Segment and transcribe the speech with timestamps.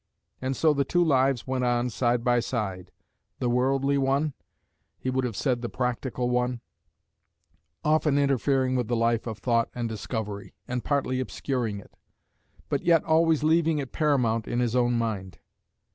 [0.41, 2.91] And so the two lives went on side by side,
[3.37, 4.33] the worldly one
[4.97, 6.59] he would have said, the practical one
[7.85, 11.93] often interfering with the life of thought and discovery, and partly obscuring it,
[12.67, 15.37] but yet always leaving it paramount in his own mind.